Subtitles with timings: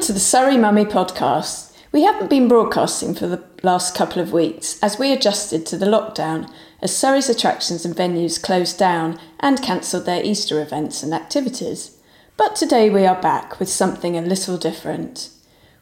[0.00, 1.76] Mummy podcast.
[1.92, 5.84] We haven't been broadcasting for the last couple of weeks as we adjusted to the
[5.84, 11.98] lockdown as Surrey's attractions and venues closed down and cancelled their Easter events and activities.
[12.38, 15.28] But today we are back with something a little different.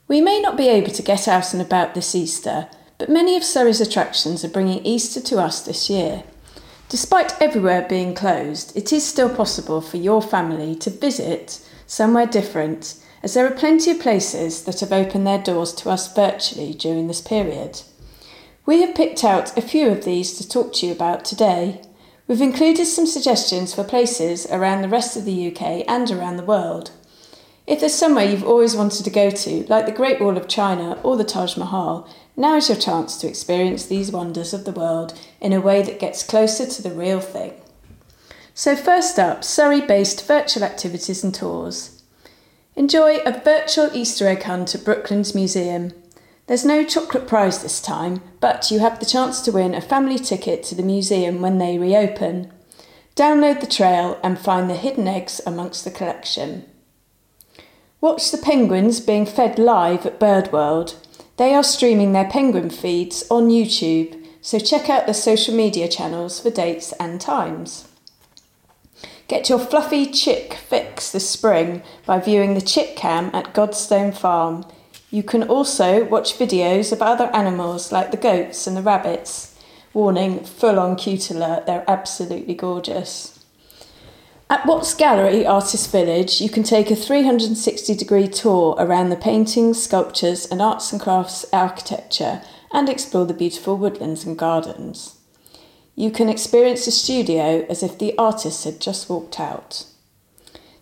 [0.09, 2.67] We may not be able to get out and about this Easter,
[2.99, 6.25] but many of Surrey's attractions are bringing Easter to us this year.
[6.89, 12.97] Despite everywhere being closed, it is still possible for your family to visit somewhere different,
[13.23, 17.09] as there are plenty of places that have opened their doors to us virtually during
[17.09, 17.83] this period.
[18.65, 21.81] We have picked out a few of these to talk to you about today.
[22.27, 26.45] We've included some suggestions for places around the rest of the UK and around the
[26.45, 26.91] world.
[27.67, 30.99] If there's somewhere you've always wanted to go to, like the Great Wall of China
[31.03, 35.19] or the Taj Mahal, now is your chance to experience these wonders of the world
[35.41, 37.53] in a way that gets closer to the real thing.
[38.55, 41.98] So, first up, Surrey based virtual activities and tours.
[42.79, 45.93] Enjoy a virtual Easter egg hunt at Brooklands Museum.
[46.47, 50.17] There's no chocolate prize this time, but you have the chance to win a family
[50.17, 52.53] ticket to the museum when they reopen.
[53.17, 56.67] Download the trail and find the hidden eggs amongst the collection.
[58.01, 60.95] Watch the penguins being fed live at Birdworld.
[61.37, 66.39] They are streaming their penguin feeds on YouTube, so check out their social media channels
[66.39, 67.88] for dates and times.
[69.29, 74.65] Get your fluffy chick fix this spring by viewing the chick cam at Godstone Farm.
[75.11, 79.55] You can also watch videos of other animals like the goats and the rabbits.
[79.93, 83.45] Warning, full on cute alert, they're absolutely gorgeous.
[84.49, 89.83] At Watts Gallery Artist Village, you can take a 360 degree tour around the paintings,
[89.83, 92.41] sculptures, and arts and crafts architecture
[92.73, 95.18] and explore the beautiful woodlands and gardens.
[95.99, 99.85] You can experience the studio as if the artist had just walked out.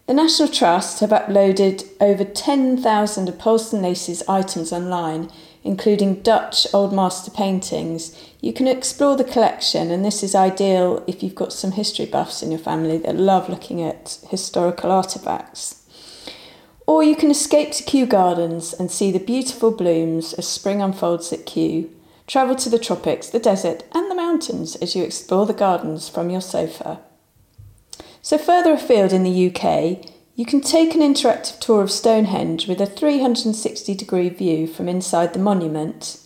[0.06, 5.30] The National Trust have uploaded over 10,000 of Polesden Lacey's items online,
[5.64, 8.14] including Dutch Old Master paintings.
[8.42, 12.42] You can explore the collection, and this is ideal if you've got some history buffs
[12.42, 15.80] in your family that love looking at historical artefacts.
[16.86, 21.32] Or you can escape to Kew Gardens and see the beautiful blooms as spring unfolds
[21.32, 21.90] at Kew.
[22.26, 26.40] Travel to the tropics, the desert, and mountains as you explore the gardens from your
[26.40, 27.00] sofa.
[28.22, 30.04] So, further afield in the UK,
[30.34, 35.32] you can take an interactive tour of Stonehenge with a 360 degree view from inside
[35.32, 36.18] the monument.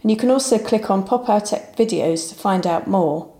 [0.00, 1.44] And you can also click on pop out
[1.76, 3.32] videos to find out more.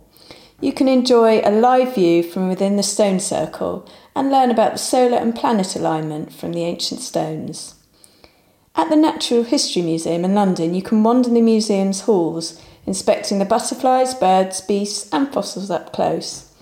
[0.60, 4.78] You can enjoy a live view from within the stone circle and learn about the
[4.78, 7.74] solar and planet alignment from the ancient stones.
[8.76, 13.44] At the Natural History Museum in London, you can wander the museum's halls, inspecting the
[13.44, 16.52] butterflies, birds, beasts, and fossils up close.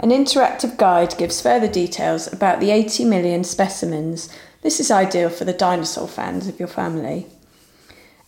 [0.00, 4.28] An interactive guide gives further details about the 80 million specimens.
[4.62, 7.26] This is ideal for the dinosaur fans of your family.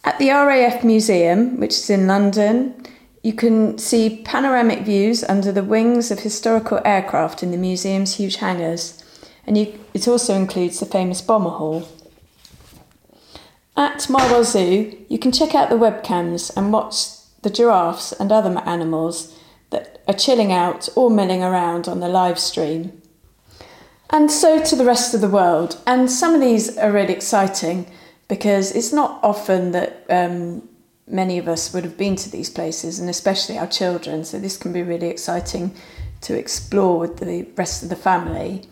[0.05, 2.87] At the RAF Museum, which is in London,
[3.23, 8.37] you can see panoramic views under the wings of historical aircraft in the museum's huge
[8.37, 9.03] hangars,
[9.47, 11.89] and you, it also includes the famous Bomber Hall.
[13.77, 17.09] At Marwell Zoo, you can check out the webcams and watch
[17.47, 19.39] the giraffes and other animals
[19.71, 23.01] that are chilling out or milling around on the live stream.
[24.11, 25.81] And so to the rest of the world.
[25.87, 27.87] And some of these are really exciting
[28.27, 30.69] because it's not often that um,
[31.07, 34.25] many of us would have been to these places, and especially our children.
[34.25, 35.73] So this can be really exciting
[36.23, 38.63] to explore with the rest of the family.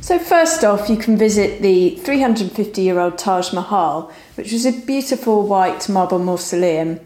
[0.00, 4.72] So, first off, you can visit the 350 year old Taj Mahal, which was a
[4.72, 6.98] beautiful white marble mausoleum.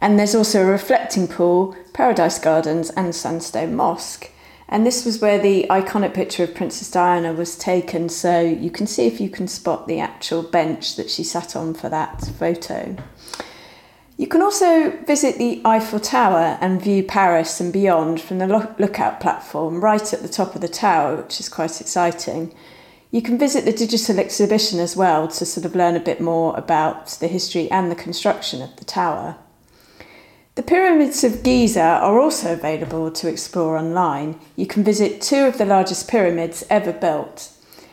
[0.00, 4.30] And there's also a reflecting pool, Paradise Gardens, and Sandstone Mosque.
[4.68, 8.86] And this was where the iconic picture of Princess Diana was taken, so you can
[8.86, 12.96] see if you can spot the actual bench that she sat on for that photo.
[14.16, 18.46] You can also visit the Eiffel Tower and view Paris and beyond from the
[18.78, 22.54] lookout platform right at the top of the tower, which is quite exciting.
[23.10, 26.56] You can visit the digital exhibition as well to sort of learn a bit more
[26.56, 29.36] about the history and the construction of the tower.
[30.56, 34.40] The pyramids of Giza are also available to explore online.
[34.56, 37.52] You can visit two of the largest pyramids ever built,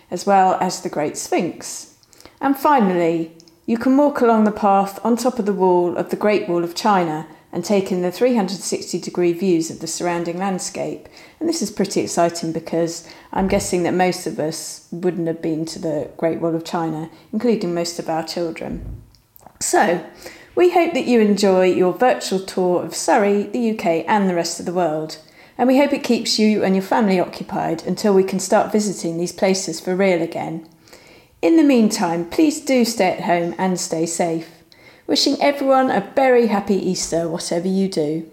[0.09, 1.97] as well as the Great Sphinx.
[2.39, 6.15] And finally, you can walk along the path on top of the wall of the
[6.15, 11.09] Great Wall of China and take in the 360 degree views of the surrounding landscape.
[11.41, 15.65] And this is pretty exciting because I'm guessing that most of us wouldn't have been
[15.65, 19.03] to the Great Wall of China, including most of our children.
[19.59, 20.05] So,
[20.55, 24.59] we hope that you enjoy your virtual tour of Surrey, the UK, and the rest
[24.59, 25.17] of the world.
[25.57, 29.17] And we hope it keeps you and your family occupied until we can start visiting
[29.17, 30.67] these places for real again.
[31.41, 34.63] In the meantime, please do stay at home and stay safe.
[35.07, 38.31] Wishing everyone a very happy Easter, whatever you do.